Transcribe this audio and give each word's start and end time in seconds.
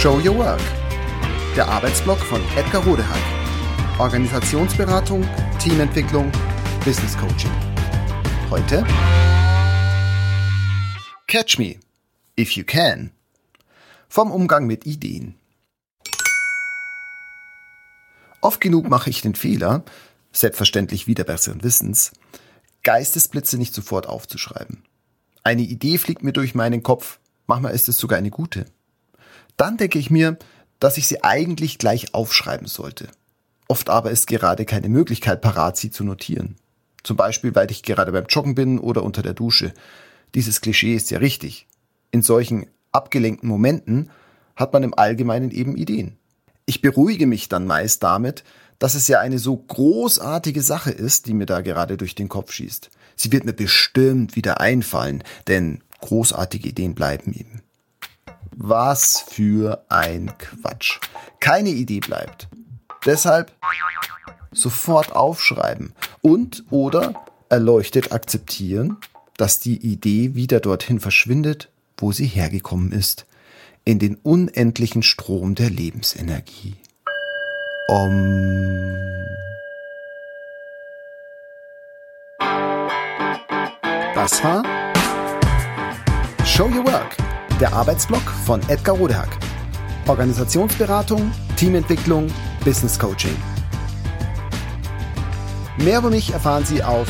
Show 0.00 0.18
Your 0.24 0.38
Work. 0.38 0.62
Der 1.54 1.68
Arbeitsblock 1.68 2.20
von 2.20 2.40
Edgar 2.56 2.82
Rodehack. 2.84 3.20
Organisationsberatung, 3.98 5.28
Teamentwicklung, 5.58 6.32
Business 6.86 7.18
Coaching. 7.18 7.50
Heute 8.48 8.82
Catch 11.26 11.58
Me, 11.58 11.76
if 12.38 12.52
you 12.52 12.64
can. 12.64 13.10
Vom 14.08 14.30
Umgang 14.30 14.66
mit 14.66 14.86
Ideen. 14.86 15.34
Oft 18.40 18.62
genug 18.62 18.88
mache 18.88 19.10
ich 19.10 19.20
den 19.20 19.34
Fehler, 19.34 19.84
selbstverständlich 20.32 21.08
wieder 21.08 21.24
besseren 21.24 21.62
Wissens, 21.62 22.12
Geistesblitze 22.84 23.58
nicht 23.58 23.74
sofort 23.74 24.06
aufzuschreiben. 24.06 24.82
Eine 25.44 25.60
Idee 25.60 25.98
fliegt 25.98 26.22
mir 26.24 26.32
durch 26.32 26.54
meinen 26.54 26.82
Kopf, 26.82 27.18
manchmal 27.46 27.74
ist 27.74 27.90
es 27.90 27.98
sogar 27.98 28.16
eine 28.16 28.30
gute. 28.30 28.64
Dann 29.60 29.76
denke 29.76 29.98
ich 29.98 30.10
mir, 30.10 30.38
dass 30.78 30.96
ich 30.96 31.06
sie 31.06 31.22
eigentlich 31.22 31.76
gleich 31.76 32.14
aufschreiben 32.14 32.66
sollte. 32.66 33.08
Oft 33.68 33.90
aber 33.90 34.10
ist 34.10 34.26
gerade 34.26 34.64
keine 34.64 34.88
Möglichkeit 34.88 35.42
parat, 35.42 35.76
sie 35.76 35.90
zu 35.90 36.02
notieren. 36.02 36.56
Zum 37.02 37.18
Beispiel, 37.18 37.54
weil 37.54 37.70
ich 37.70 37.82
gerade 37.82 38.10
beim 38.10 38.24
Joggen 38.24 38.54
bin 38.54 38.78
oder 38.78 39.02
unter 39.02 39.20
der 39.20 39.34
Dusche. 39.34 39.74
Dieses 40.34 40.62
Klischee 40.62 40.94
ist 40.94 41.10
ja 41.10 41.18
richtig. 41.18 41.66
In 42.10 42.22
solchen 42.22 42.68
abgelenkten 42.90 43.50
Momenten 43.50 44.08
hat 44.56 44.72
man 44.72 44.82
im 44.82 44.94
Allgemeinen 44.94 45.50
eben 45.50 45.76
Ideen. 45.76 46.16
Ich 46.64 46.80
beruhige 46.80 47.26
mich 47.26 47.50
dann 47.50 47.66
meist 47.66 48.02
damit, 48.02 48.44
dass 48.78 48.94
es 48.94 49.08
ja 49.08 49.20
eine 49.20 49.38
so 49.38 49.58
großartige 49.58 50.62
Sache 50.62 50.90
ist, 50.90 51.26
die 51.26 51.34
mir 51.34 51.44
da 51.44 51.60
gerade 51.60 51.98
durch 51.98 52.14
den 52.14 52.30
Kopf 52.30 52.52
schießt. 52.52 52.88
Sie 53.14 53.30
wird 53.30 53.44
mir 53.44 53.52
bestimmt 53.52 54.36
wieder 54.36 54.58
einfallen, 54.62 55.22
denn 55.48 55.82
großartige 56.00 56.70
Ideen 56.70 56.94
bleiben 56.94 57.34
eben. 57.34 57.59
Was 58.62 59.24
für 59.26 59.86
ein 59.88 60.30
Quatsch. 60.36 61.00
Keine 61.40 61.70
Idee 61.70 62.00
bleibt. 62.00 62.46
Deshalb 63.06 63.52
sofort 64.52 65.12
aufschreiben 65.12 65.94
und 66.20 66.64
oder 66.68 67.14
erleuchtet 67.48 68.12
akzeptieren, 68.12 68.98
dass 69.38 69.60
die 69.60 69.78
Idee 69.78 70.34
wieder 70.34 70.60
dorthin 70.60 71.00
verschwindet, 71.00 71.70
wo 71.96 72.12
sie 72.12 72.26
hergekommen 72.26 72.92
ist, 72.92 73.24
in 73.86 73.98
den 73.98 74.16
unendlichen 74.16 75.02
Strom 75.02 75.54
der 75.54 75.70
Lebensenergie. 75.70 76.76
Om. 77.88 78.76
Das 84.14 84.44
war 84.44 84.62
Show 86.44 86.66
Your 86.66 86.84
Work, 86.86 87.16
der 87.60 87.72
Arbeitsblock 87.74 88.22
von 88.46 88.60
Edgar 88.68 88.96
Rodehack. 88.96 89.28
Organisationsberatung, 90.06 91.30
Teamentwicklung, 91.56 92.28
Business 92.64 92.98
Coaching. 92.98 93.36
Mehr 95.76 95.98
über 95.98 96.08
mich 96.10 96.32
erfahren 96.32 96.64
Sie 96.64 96.82
auf 96.82 97.06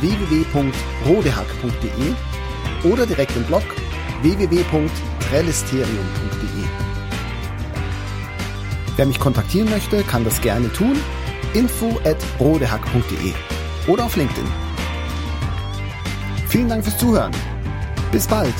www.rodehack.de 0.00 2.14
oder 2.90 3.04
direkt 3.06 3.36
im 3.36 3.42
Blog 3.44 3.64
www.trellisterium.de. 4.22 6.64
Wer 8.96 9.06
mich 9.06 9.20
kontaktieren 9.20 9.68
möchte, 9.70 10.02
kann 10.04 10.24
das 10.24 10.40
gerne 10.40 10.72
tun. 10.72 10.96
info 11.54 11.98
at 12.04 12.18
rodehack.de 12.38 13.32
oder 13.86 14.04
auf 14.04 14.16
LinkedIn. 14.16 14.44
Vielen 16.48 16.68
Dank 16.68 16.84
fürs 16.84 16.98
Zuhören. 16.98 17.32
Bis 18.10 18.26
bald. 18.26 18.52